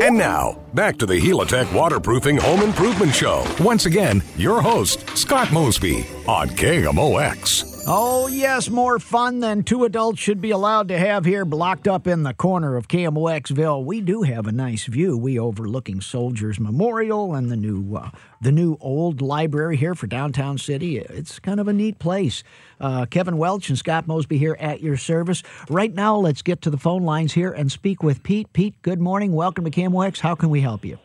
[0.00, 3.44] And now, back to the Helitech Waterproofing Home Improvement Show.
[3.60, 7.73] Once again, your host, Scott Mosby on KMOX.
[7.86, 12.06] Oh, yes, more fun than two adults should be allowed to have here, blocked up
[12.06, 13.84] in the corner of KMOXville.
[13.84, 15.18] We do have a nice view.
[15.18, 18.08] We overlooking Soldiers Memorial and the new, uh,
[18.40, 20.96] the new old library here for downtown city.
[20.96, 22.42] It's kind of a neat place.
[22.80, 25.42] Uh, Kevin Welch and Scott Mosby here at your service.
[25.68, 28.50] Right now, let's get to the phone lines here and speak with Pete.
[28.54, 29.32] Pete, good morning.
[29.32, 30.20] Welcome to KMOX.
[30.20, 30.98] How can we help you?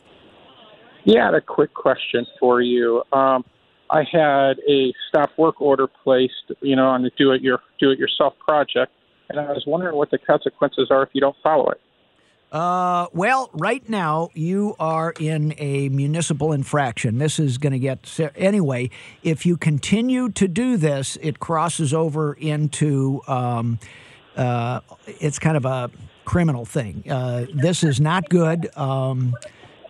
[1.03, 3.03] Yeah, I had a quick question for you.
[3.11, 3.43] Um,
[3.89, 7.91] I had a stop work order placed, you know, on the do it your do
[7.91, 8.91] it yourself project,
[9.29, 11.81] and I was wondering what the consequences are if you don't follow it.
[12.51, 17.19] Uh, well, right now you are in a municipal infraction.
[17.19, 18.89] This is going to get anyway.
[19.21, 23.77] If you continue to do this, it crosses over into um,
[24.35, 25.91] uh, it's kind of a
[26.25, 27.03] criminal thing.
[27.09, 28.75] Uh, this is not good.
[28.75, 29.35] Um,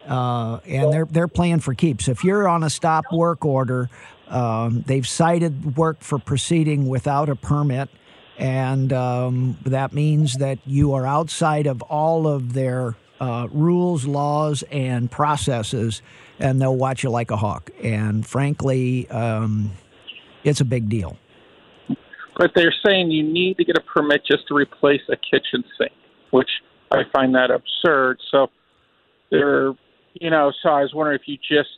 [0.10, 2.08] uh, and they're they're playing for keeps.
[2.08, 3.89] If you're on a stop work order,
[4.28, 7.89] um, they've cited work for proceeding without a permit,
[8.38, 14.63] and um, that means that you are outside of all of their uh, rules, laws,
[14.72, 16.02] and processes,
[16.39, 17.69] and they'll watch you like a hawk.
[17.84, 19.72] And frankly, um,
[20.43, 21.17] it's a big deal.
[22.36, 25.91] But they're saying you need to get a permit just to replace a kitchen sink,
[26.32, 26.50] which
[26.91, 28.19] I find that absurd.
[28.32, 28.48] So
[29.30, 29.74] they're
[30.13, 31.69] you know, so I was wondering if you just,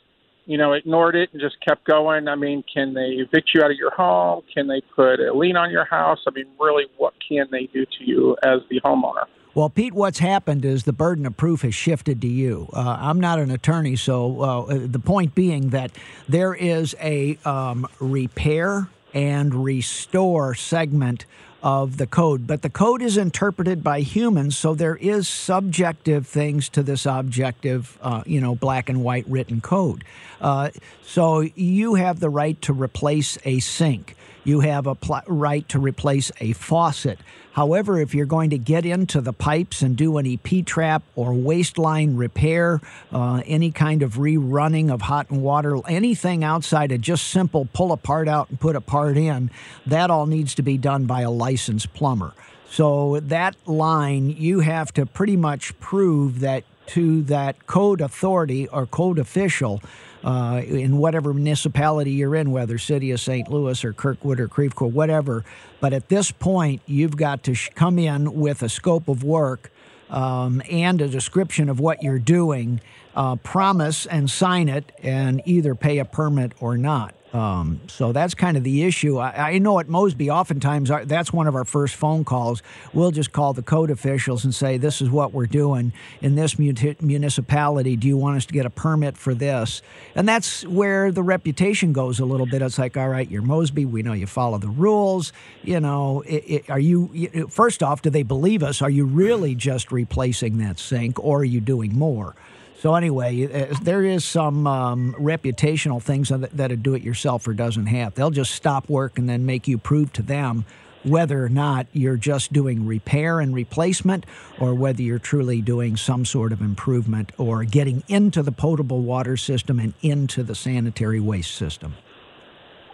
[0.46, 2.28] you know, ignored it and just kept going.
[2.28, 4.42] I mean, can they evict you out of your home?
[4.52, 6.18] Can they put a lien on your house?
[6.26, 9.24] I mean, really, what can they do to you as the homeowner?
[9.54, 12.70] Well, Pete, what's happened is the burden of proof has shifted to you.
[12.72, 15.90] Uh, I'm not an attorney, so uh, the point being that
[16.26, 21.26] there is a um, repair and restore segment
[21.62, 22.46] of the code.
[22.46, 27.98] But the code is interpreted by humans, so there is subjective things to this objective,
[28.02, 30.04] uh, you know, black and white written code.
[30.40, 30.70] Uh,
[31.04, 34.16] so you have the right to replace a sink.
[34.44, 37.18] You have a pl- right to replace a faucet.
[37.52, 41.34] However, if you're going to get into the pipes and do any P trap or
[41.34, 42.80] waste line repair,
[43.12, 47.92] uh, any kind of rerunning of hot and water, anything outside of just simple pull
[47.92, 49.50] a part out and put a part in,
[49.86, 52.32] that all needs to be done by a licensed plumber.
[52.70, 58.86] So that line, you have to pretty much prove that to that code authority or
[58.86, 59.82] code official
[60.24, 63.48] uh, in whatever municipality you're in, whether city of St.
[63.50, 65.44] Louis or Kirkwood or Creve whatever.
[65.80, 69.70] But at this point, you've got to sh- come in with a scope of work
[70.10, 72.80] um, and a description of what you're doing,
[73.16, 77.14] uh, promise and sign it, and either pay a permit or not.
[77.32, 79.16] Um, so that's kind of the issue.
[79.16, 82.62] I, I know at Mosby, oftentimes our, that's one of our first phone calls.
[82.92, 86.58] We'll just call the code officials and say, "This is what we're doing in this
[86.58, 87.96] municipality.
[87.96, 89.80] Do you want us to get a permit for this?"
[90.14, 92.60] And that's where the reputation goes a little bit.
[92.60, 93.86] It's like, "All right, you're Mosby.
[93.86, 95.32] We know you follow the rules.
[95.62, 97.48] You know, it, it, are you?
[97.48, 98.82] First off, do they believe us?
[98.82, 102.34] Are you really just replacing that sink, or are you doing more?"
[102.82, 108.14] So anyway, uh, there is some um, reputational things that a do-it-yourselfer doesn't have.
[108.16, 110.64] They'll just stop work and then make you prove to them
[111.04, 114.26] whether or not you're just doing repair and replacement
[114.58, 119.36] or whether you're truly doing some sort of improvement or getting into the potable water
[119.36, 121.94] system and into the sanitary waste system.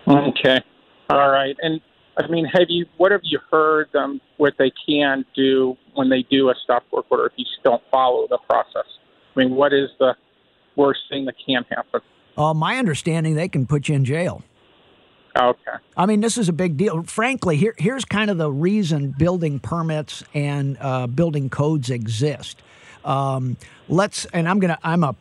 [0.06, 0.60] Okay.
[1.08, 1.56] All right.
[1.62, 1.80] And
[2.18, 6.26] I mean, have you what have you heard um, what they can do when they
[6.30, 8.84] do a stop work order if you don't follow the process?
[9.38, 10.16] I mean, what is the
[10.74, 12.00] worst thing that can happen?
[12.36, 14.42] Uh, my understanding, they can put you in jail.
[15.38, 15.72] Okay.
[15.96, 17.04] I mean, this is a big deal.
[17.04, 22.60] Frankly, here, here's kind of the reason building permits and uh, building codes exist.
[23.04, 23.56] Um,
[23.88, 25.14] let's, and I'm gonna, I'm a,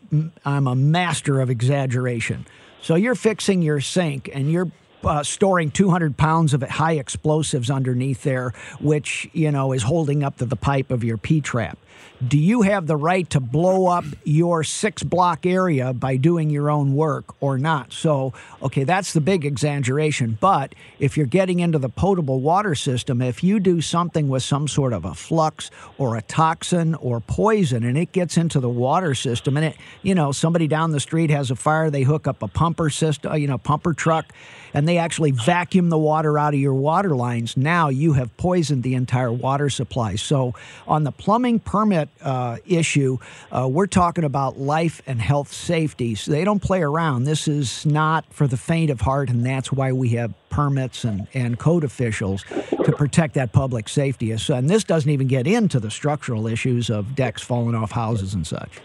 [0.43, 2.47] I'm a master of exaggeration.
[2.81, 4.71] So you're fixing your sink and you're
[5.03, 10.37] uh, storing 200 pounds of high explosives underneath there, which you know is holding up
[10.37, 11.77] to the pipe of your P trap.
[12.25, 16.69] Do you have the right to blow up your six block area by doing your
[16.69, 17.93] own work or not?
[17.93, 18.33] So,
[18.63, 20.37] okay, that's the big exaggeration.
[20.39, 24.67] But if you're getting into the potable water system, if you do something with some
[24.67, 29.13] sort of a flux or a toxin or poison and it gets into the water
[29.13, 32.41] system and it, you know, somebody down the street has a fire, they hook up
[32.41, 34.33] a pumper system, uh, you know, pumper truck,
[34.73, 37.55] and they actually vacuum the water out of your water lines.
[37.55, 40.15] Now you have poisoned the entire water supply.
[40.15, 40.53] So,
[40.87, 43.17] on the plumbing permit uh, issue,
[43.51, 46.15] uh, we're talking about life and health safety.
[46.15, 47.23] So they don't play around.
[47.23, 51.27] This is not for the faint of heart, and that's why we have permits and,
[51.33, 52.43] and code officials
[52.83, 54.35] to protect that public safety.
[54.37, 58.33] So, and this doesn't even get into the structural issues of decks falling off houses
[58.33, 58.79] and such.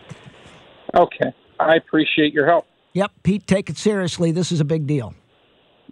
[0.95, 1.33] Okay.
[1.61, 2.67] I appreciate your help.
[2.95, 4.33] Yep, Pete, take it seriously.
[4.33, 5.15] This is a big deal.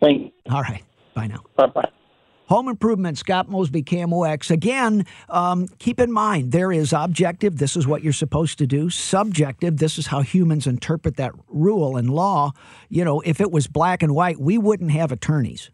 [0.01, 0.53] Thank you.
[0.53, 0.83] All right.
[1.15, 1.45] Bye now.
[1.57, 1.91] Bye bye.
[2.51, 4.51] Home Improvement, Scott Mosby, KMOX.
[4.51, 8.91] Again, um, keep in mind there is objective, this is what you're supposed to do.
[8.91, 12.51] Subjective, this is how humans interpret that rule and law.
[12.89, 15.71] You know, if it was black and white, we wouldn't have attorneys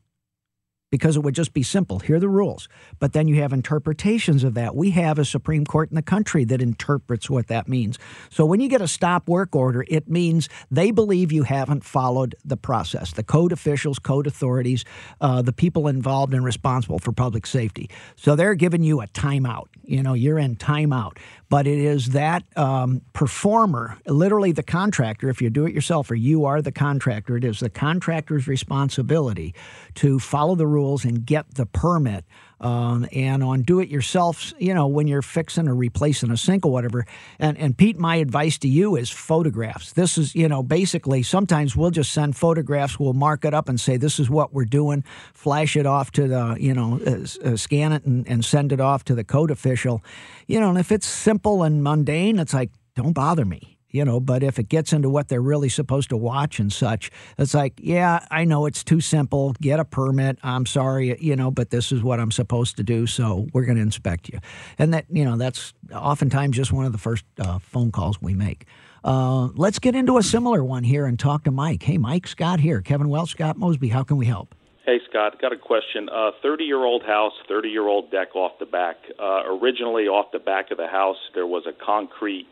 [0.96, 1.98] because it would just be simple.
[1.98, 2.70] Here are the rules.
[2.98, 4.74] But then you have interpretations of that.
[4.74, 7.98] We have a Supreme Court in the country that interprets what that means.
[8.30, 12.34] So when you get a stop work order, it means they believe you haven't followed
[12.46, 13.12] the process.
[13.12, 14.86] The code officials, code authorities,
[15.20, 17.90] uh, the people involved and responsible for public safety.
[18.16, 19.66] So they're giving you a timeout.
[19.82, 21.18] You know, you're in timeout.
[21.48, 26.16] But it is that um, performer, literally the contractor, if you do it yourself or
[26.16, 29.54] you are the contractor, it is the contractor's responsibility
[29.94, 32.24] to follow the rules and get the permit.
[32.58, 36.64] Um, and on do it yourself, you know, when you're fixing or replacing a sink
[36.64, 37.04] or whatever.
[37.38, 39.92] And, and Pete, my advice to you is photographs.
[39.92, 43.78] This is, you know, basically sometimes we'll just send photographs, we'll mark it up and
[43.78, 47.56] say, this is what we're doing, flash it off to the, you know, uh, uh,
[47.56, 50.02] scan it and, and send it off to the code official.
[50.46, 54.20] You know, and if it's simple and mundane, it's like, don't bother me you know
[54.20, 57.74] but if it gets into what they're really supposed to watch and such it's like
[57.78, 59.54] yeah i know it's too simple.
[59.60, 60.38] Get a permit.
[60.42, 63.76] I'm sorry you know but this is what i'm supposed to do so we're going
[63.76, 64.38] to inspect you.
[64.78, 68.34] And that you know that's oftentimes just one of the first uh, phone calls we
[68.34, 68.66] make.
[69.04, 71.82] Uh, let's get into a similar one here and talk to mike.
[71.82, 72.80] Hey mike scott here.
[72.80, 74.54] Kevin welch scott mosby how can we help?
[74.86, 76.08] Hey, Scott, got a question.
[76.08, 78.94] 30 uh, year old house, 30 year old deck off the back.
[79.18, 82.46] Uh, originally, off the back of the house, there was a concrete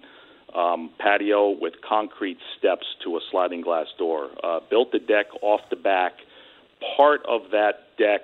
[0.54, 4.30] um, patio with concrete steps to a sliding glass door.
[4.42, 6.12] Uh, built the deck off the back.
[6.96, 8.22] Part of that deck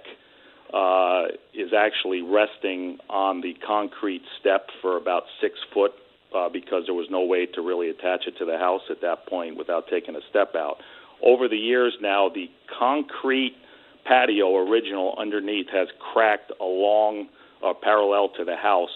[0.72, 5.92] uh, is actually resting on the concrete step for about six foot
[6.34, 9.26] uh, because there was no way to really attach it to the house at that
[9.26, 10.76] point without taking a step out.
[11.24, 13.56] Over the years now, the concrete
[14.04, 17.28] patio original underneath has cracked along
[17.64, 18.90] uh, parallel to the house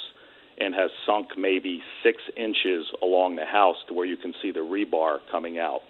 [0.58, 4.60] and has sunk maybe six inches along the house to where you can see the
[4.60, 5.82] rebar coming out.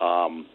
[0.00, 0.46] Um,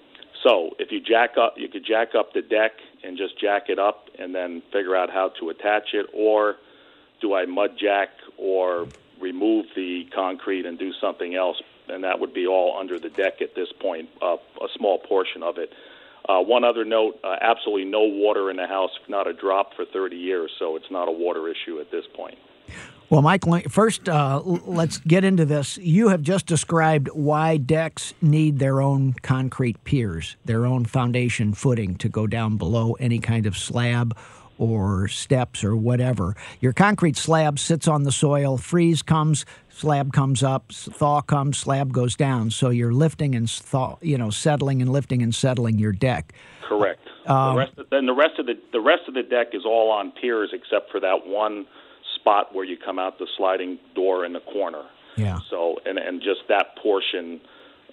[0.44, 2.72] so if you jack up, you could jack up the deck
[3.04, 6.56] and just jack it up and then figure out how to attach it, or
[7.22, 8.88] do I mud jack or
[9.20, 11.62] remove the concrete and do something else?
[11.90, 15.44] And that would be all under the deck at this point, uh, a small portion
[15.44, 15.72] of it.
[16.28, 19.86] Uh, one other note: uh, absolutely no water in the house, not a drop for
[19.86, 22.38] 30 years, so it's not a water issue at this point.
[23.12, 25.78] Well, Mike, first, uh, let's get into this.
[25.78, 31.96] You have just described why decks need their own concrete piers, their own foundation footing
[31.96, 34.18] to go down below any kind of slab
[34.58, 36.38] or steps or whatever.
[36.62, 41.92] Your concrete slab sits on the soil, freeze comes, slab comes up, thaw comes, slab
[41.92, 42.50] goes down.
[42.50, 46.32] So you're lifting and thaw, you know, settling and lifting and settling your deck.
[46.64, 47.06] Correct.
[47.26, 49.64] Um, the rest of, then the rest of the the rest of the deck is
[49.66, 51.66] all on piers except for that one
[52.22, 54.84] spot where you come out the sliding door in the corner.
[55.18, 55.40] Yeah.
[55.50, 57.42] So and and just that portion,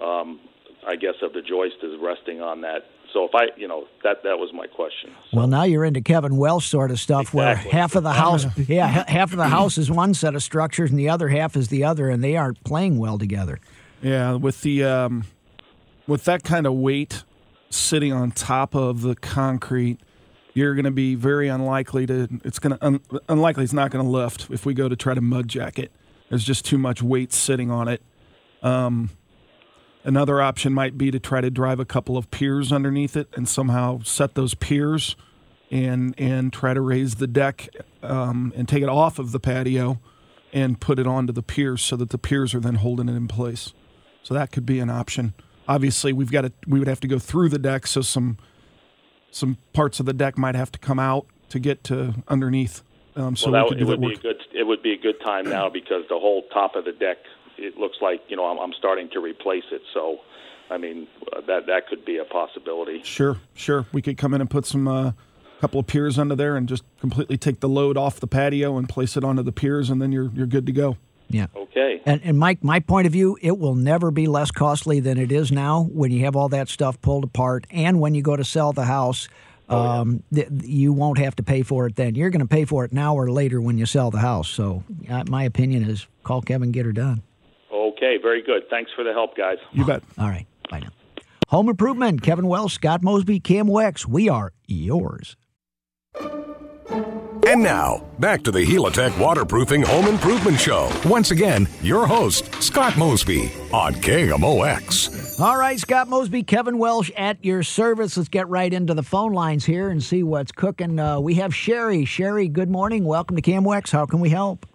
[0.01, 0.41] um,
[0.87, 2.87] I guess, of the joist is resting on that.
[3.13, 5.11] So if I, you know, that that was my question.
[5.31, 5.39] So.
[5.39, 7.39] Well, now you're into Kevin Welch sort of stuff, exactly.
[7.39, 10.91] where half of the house, yeah, half of the house is one set of structures,
[10.91, 13.61] and the other half is the other, and they aren't playing well together.
[14.03, 15.25] Yeah, with the um,
[16.07, 17.25] with that kind of weight
[17.71, 19.99] sitting on top of the concrete,
[20.55, 22.29] you're going to be very unlikely to.
[22.45, 25.15] It's going to un, unlikely it's not going to lift if we go to try
[25.15, 25.93] to mud jack it.
[26.29, 28.03] There's just too much weight sitting on it.
[28.63, 29.11] Um,
[30.05, 33.49] another option might be to try to drive a couple of piers underneath it and
[33.49, 35.17] somehow set those piers
[35.71, 37.69] and and try to raise the deck
[38.03, 40.01] um, and take it off of the patio
[40.53, 43.29] and put it onto the piers so that the piers are then holding it in
[43.29, 43.75] place.
[44.23, 45.35] So that could be an option.
[45.67, 48.39] Obviously, we've got to we would have to go through the deck, so some
[49.31, 52.83] some parts of the deck might have to come out to get to underneath.
[53.17, 54.93] Um, so well, we could do it would that be a good it would be
[54.93, 57.19] a good time now because the whole top of the deck
[57.57, 59.83] it looks like you know I'm, I'm starting to replace it.
[59.93, 60.19] So,
[60.71, 63.03] I mean uh, that that could be a possibility.
[63.03, 63.87] Sure, sure.
[63.93, 65.13] We could come in and put some uh,
[65.61, 68.89] couple of piers under there and just completely take the load off the patio and
[68.89, 70.97] place it onto the piers, and then you're you're good to go.
[71.29, 71.47] Yeah.
[71.55, 72.03] Okay.
[72.07, 75.31] And, and Mike, my point of view, it will never be less costly than it
[75.31, 78.45] is now when you have all that stuff pulled apart, and when you go to
[78.45, 79.29] sell the house.
[79.71, 82.15] Um, th- you won't have to pay for it then.
[82.15, 84.49] You're going to pay for it now or later when you sell the house.
[84.49, 87.23] So, uh, my opinion is call Kevin, get her done.
[87.71, 88.63] Okay, very good.
[88.71, 89.59] Thanks for the help, guys.
[89.73, 90.03] You bet.
[90.17, 90.47] All right.
[90.71, 90.89] Bye now.
[91.49, 94.07] Home Improvement, Kevin Welch, Scott Mosby, KMOX.
[94.07, 95.37] We are yours.
[97.49, 100.93] And now, back to the Helitech Waterproofing Home Improvement Show.
[101.07, 105.41] Once again, your host, Scott Mosby on KMOX.
[105.41, 108.19] All right, Scott Mosby, Kevin Welch at your service.
[108.19, 110.99] Let's get right into the phone lines here and see what's cooking.
[110.99, 112.05] Uh, we have Sherry.
[112.05, 113.07] Sherry, good morning.
[113.07, 113.93] Welcome to KMOX.
[113.93, 114.67] How can we help?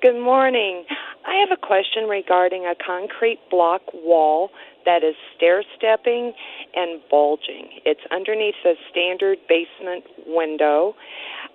[0.00, 0.84] Good morning.
[1.26, 4.50] I have a question regarding a concrete block wall
[4.86, 6.32] that is stair stepping
[6.74, 7.80] and bulging.
[7.84, 10.94] It's underneath a standard basement window.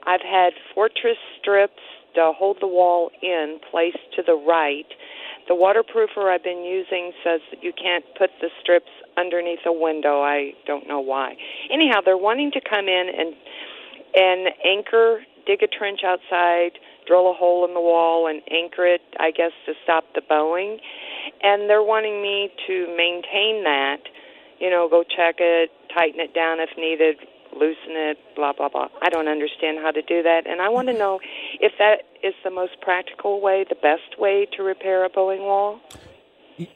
[0.05, 1.81] I've had fortress strips
[2.15, 4.87] to hold the wall in placed to the right.
[5.47, 10.21] The waterproofer I've been using says that you can't put the strips underneath a window.
[10.21, 11.35] I don't know why.
[11.71, 13.35] Anyhow, they're wanting to come in and
[14.15, 19.01] and anchor, dig a trench outside, drill a hole in the wall and anchor it,
[19.19, 20.79] I guess, to stop the bowing.
[21.43, 23.99] And they're wanting me to maintain that,
[24.59, 27.17] you know, go check it, tighten it down if needed,
[27.55, 28.87] loosen it, blah, blah, blah.
[29.01, 30.41] I don't understand how to do that.
[30.47, 31.19] And I want to know
[31.59, 35.79] if that is the most practical way, the best way to repair a bowing wall.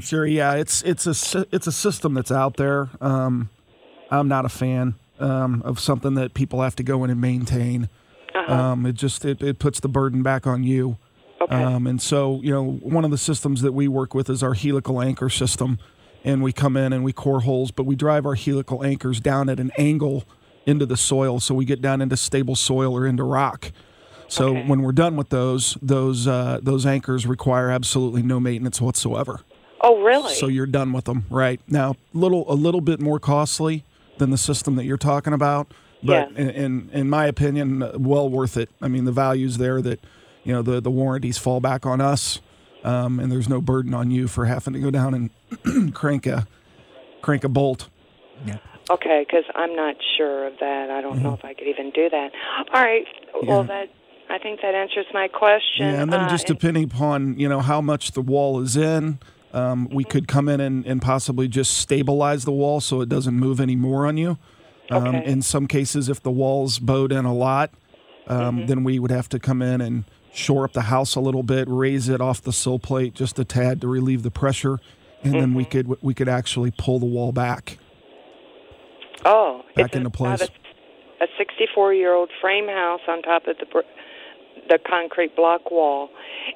[0.00, 2.88] Sure, yeah, it's it's a it's a system that's out there.
[3.02, 3.50] Um,
[4.10, 7.88] I'm not a fan um, of something that people have to go in and maintain.
[8.34, 10.96] Um, it just it, it puts the burden back on you.
[11.48, 14.54] Um, and so you know one of the systems that we work with is our
[14.54, 15.78] helical anchor system,
[16.24, 19.48] and we come in and we core holes, but we drive our helical anchors down
[19.48, 20.24] at an angle
[20.66, 23.72] into the soil, so we get down into stable soil or into rock.
[24.28, 29.40] So when we're done with those, those uh, those anchors require absolutely no maintenance whatsoever.
[29.82, 30.32] Oh, really?
[30.34, 31.60] So you're done with them, right?
[31.68, 33.84] Now, little a little bit more costly
[34.16, 38.28] than the system that you're talking about, but in, in in my opinion, uh, well
[38.28, 38.70] worth it.
[38.80, 40.00] I mean, the value's there that
[40.44, 42.40] you know the the warranties fall back on us,
[42.84, 45.30] um, and there's no burden on you for having to go down
[45.64, 46.46] and crank a
[47.22, 47.88] crank a bolt.
[48.46, 48.58] Yeah.
[48.90, 50.90] Okay, because I'm not sure of that.
[50.90, 52.32] I don't know if I could even do that.
[52.74, 53.04] All right.
[53.34, 53.70] Well, Mm-hmm.
[53.70, 53.76] Yeah.
[53.78, 53.88] that
[54.30, 55.86] I think that answers my question.
[55.86, 59.18] Yeah, and then Uh, just depending upon you know how much the wall is in,
[59.52, 63.34] um, we could come in and, and possibly just stabilize the wall so it doesn't
[63.34, 64.38] move anymore on you.
[64.90, 65.24] Um, Okay.
[65.26, 67.70] In some cases, if the wall's bowed in a lot,
[68.26, 71.42] um, then we would have to come in and shore up the house a little
[71.42, 74.78] bit, raise it off the sill plate just a tad to relieve the pressure,
[75.22, 75.90] and then we mm-hmm.
[75.90, 77.78] could we could actually pull the wall back.
[79.24, 80.42] oh, back it's into place.
[81.20, 83.80] A 64 year old frame house on top of the br-
[84.68, 86.08] the concrete block wall,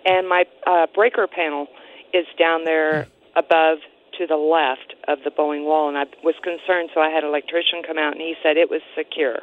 [0.05, 1.67] and my uh, breaker panel
[2.13, 3.39] is down there mm.
[3.39, 3.79] above
[4.19, 7.29] to the left of the bowing wall, and I was concerned, so I had an
[7.29, 9.41] electrician come out, and he said it was secure.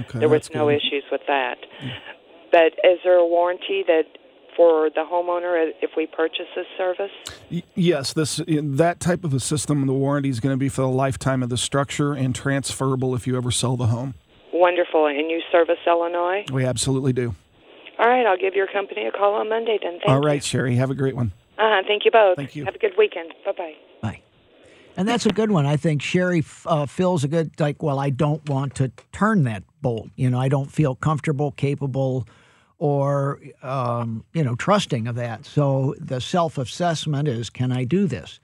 [0.00, 0.76] Okay, there was no good.
[0.76, 1.58] issues with that.
[1.80, 1.92] Mm.
[2.54, 4.04] But is there a warranty that
[4.56, 7.10] for the homeowner if we purchase this service?
[7.74, 10.88] Yes, this that type of a system, the warranty is going to be for the
[10.88, 14.14] lifetime of the structure and transferable if you ever sell the home.
[14.52, 15.06] Wonderful.
[15.06, 16.44] And you service Illinois?
[16.52, 17.34] We absolutely do.
[17.98, 19.98] All right, I'll give your company a call on Monday then.
[19.98, 21.32] Thank All right, Sherry, have a great one.
[21.58, 21.64] you.
[21.64, 22.36] Uh-huh, thank you both.
[22.36, 22.64] Thank you.
[22.66, 23.34] Have a good weekend.
[23.44, 23.74] Bye-bye.
[24.00, 24.20] Bye.
[24.96, 25.66] And that's a good one.
[25.66, 29.42] I think Sherry f- uh, feels a good, like, well, I don't want to turn
[29.44, 30.10] that bolt.
[30.14, 32.26] You know, I don't feel comfortable, capable,
[32.78, 35.46] or, um, you know, trusting of that.
[35.46, 38.40] So the self assessment is can I do this?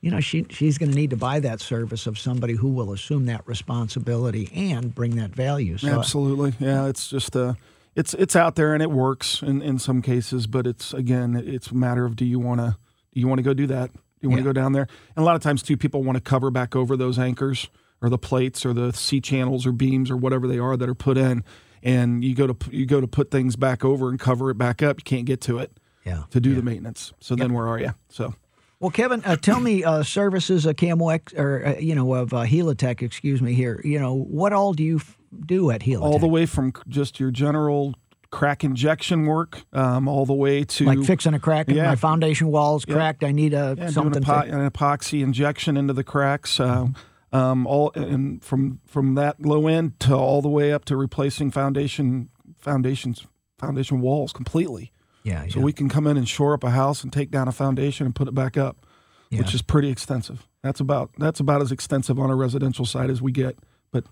[0.00, 2.92] You know, she, she's going to need to buy that service of somebody who will
[2.92, 5.78] assume that responsibility and bring that value.
[5.78, 6.86] So, Absolutely, yeah.
[6.88, 7.54] It's just uh,
[7.94, 11.68] it's it's out there and it works in, in some cases, but it's again, it's
[11.68, 12.76] a matter of do you want to
[13.14, 13.92] do you want to go do that?
[13.94, 14.48] Do you want to Yeah.
[14.48, 14.88] go down there?
[15.16, 17.70] And a lot of times too, people want to cover back over those anchors
[18.02, 20.94] or the plates or the C channels or beams or whatever they are that are
[20.94, 21.44] put in,
[21.84, 24.82] and you go to you go to put things back over and cover it back
[24.82, 24.98] up.
[24.98, 25.70] You can't get to it.
[26.04, 26.24] Yeah.
[26.30, 27.12] To do the maintenance.
[27.20, 27.94] So then where are you?
[28.08, 28.34] So.
[28.80, 32.42] Well, Kevin, uh, tell me uh, services of KMOX or uh, you know of uh,
[32.44, 33.80] Helitech, excuse me here.
[33.84, 35.16] You know what all do you f-
[35.46, 36.02] do at Helitech?
[36.02, 37.94] all the way from just your general
[38.30, 41.86] crack injection work, um, all the way to like fixing a crack in Yeah.
[41.86, 42.94] my foundation wall's Yeah.
[42.94, 43.24] cracked.
[43.24, 44.20] I need a yeah, something.
[44.20, 46.58] doing epo- an epoxy injection into the cracks.
[46.60, 46.88] Uh,
[47.34, 51.50] um, all and from from that low end to all the way up to replacing
[51.50, 53.26] foundation foundations
[53.58, 54.92] foundation walls completely.
[55.24, 55.46] Yeah.
[55.48, 55.64] So yeah.
[55.64, 58.14] we can come in and shore up a house and take down a foundation and
[58.14, 58.86] put it back up,
[59.30, 59.40] Yeah.
[59.40, 60.46] which is pretty extensive.
[60.62, 63.58] That's about that's about as extensive on a residential side as we get.
[63.90, 64.04] But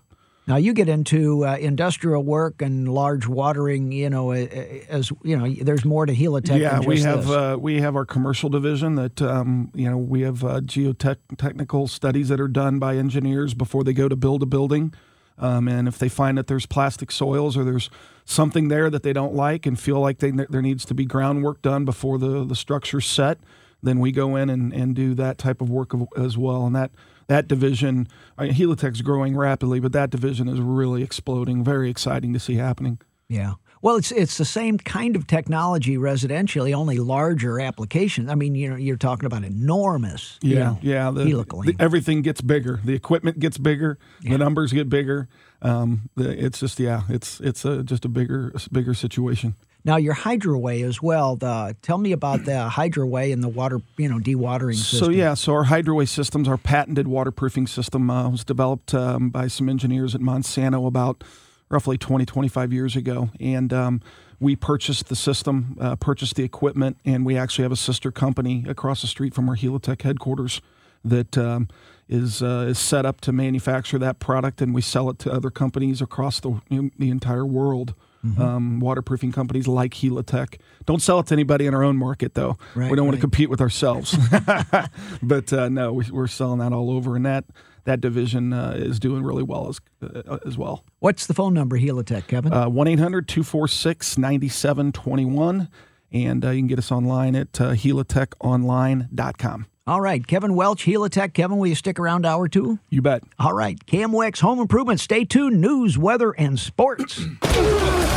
[0.45, 3.91] Now you get into uh, industrial work and large watering.
[3.91, 6.59] You know, as you know, there's more to Helitech.
[6.59, 10.21] yeah, than we have uh, we have our commercial division that um, you know we
[10.21, 14.43] have uh, geotech technical studies that are done by engineers before they go to build
[14.43, 14.93] a building.
[15.37, 17.89] Um, and if they find that there's plastic soils or there's
[18.25, 21.61] something there that they don't like and feel like they, there needs to be groundwork
[21.61, 23.39] done before the, the structure's set,
[23.81, 26.67] then we go in and, and do that type of work as well.
[26.67, 26.91] And that
[27.27, 28.07] that division,
[28.37, 31.63] I mean, Helitech's growing rapidly, but that division is really exploding.
[31.63, 32.99] Very exciting to see happening.
[33.29, 33.53] Yeah.
[33.81, 38.29] Well, it's it's the same kind of technology residentially, only larger application.
[38.29, 40.39] I mean, you know, you're talking about enormous.
[40.41, 41.11] you Yeah, know, yeah.
[41.11, 41.61] The, helical.
[41.63, 42.79] the- everything gets bigger.
[42.85, 43.97] The equipment gets bigger.
[44.21, 45.27] The numbers get bigger.
[45.63, 49.55] Um, it's just yeah, it's it's a, just a bigger bigger situation.
[49.85, 51.35] now your hydroway as well.
[51.35, 54.99] The, tell me about the hydroway and the water, you know, dewatering system.
[54.99, 59.47] So yeah, so our hydroway systems, our patented waterproofing system, uh, was developed um, by
[59.47, 61.23] some engineers at Monsanto about
[61.69, 64.01] roughly 20, 25 years ago, and um,
[64.39, 68.65] we purchased the system, uh, purchased the equipment, and we actually have a sister company
[68.67, 70.61] across the street from our Helitech headquarters
[71.03, 71.67] that um,
[72.07, 75.49] is uh, is set up to manufacture that product, and we sell it to other
[75.49, 77.93] companies across the the entire world.
[78.39, 80.57] Um, waterproofing companies like Helitech.
[80.85, 82.57] Don't sell it to anybody in our own market, though.
[82.73, 84.17] Right, we don't want to compete with ourselves.
[85.21, 87.43] but uh, no, we, we're selling that all over, and that
[87.83, 90.85] that division uh, is doing really well as uh, as well.
[90.99, 92.53] What's the phone number, Helitech, Kevin?
[92.53, 95.67] Uh, One 9721
[96.13, 99.65] and uh, you can get us online at uh, helitechonline.com.
[99.85, 101.33] All right, Kevin Welch, Helitech.
[101.33, 102.79] Kevin, will you stick around hour two?
[102.89, 103.21] You bet.
[103.37, 105.01] All right, KMOX Home Improvement.
[105.01, 105.59] Stay tuned.
[105.59, 107.19] News, weather, and sports.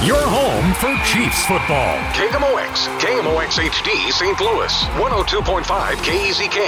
[0.06, 1.98] Your home for Chiefs football.
[2.14, 4.40] KMOX, KMOX HD St.
[4.40, 5.64] Louis, 102.5
[6.06, 6.60] KEZK,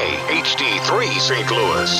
[0.42, 1.50] HD3 St.
[1.52, 1.90] Louis.